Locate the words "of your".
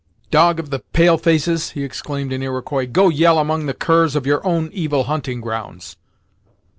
4.15-4.43